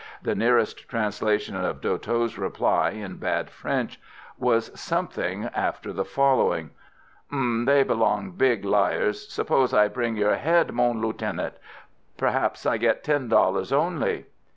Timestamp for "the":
0.23-0.33, 5.93-6.03